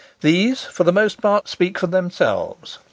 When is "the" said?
0.83-0.91